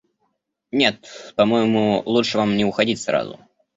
Нет, 0.71 1.31
по-моему 1.35 2.01
лучше 2.07 2.39
вам 2.39 2.57
не 2.57 2.65
уходить 2.65 2.99
сразу. 2.99 3.39